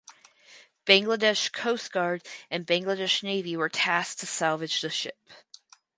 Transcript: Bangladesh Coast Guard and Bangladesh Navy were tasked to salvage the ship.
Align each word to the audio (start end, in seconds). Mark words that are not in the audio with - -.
Bangladesh 0.87 1.53
Coast 1.53 1.91
Guard 1.91 2.25
and 2.49 2.65
Bangladesh 2.65 3.21
Navy 3.21 3.55
were 3.55 3.69
tasked 3.69 4.19
to 4.21 4.25
salvage 4.25 4.81
the 4.81 4.89
ship. 4.89 5.29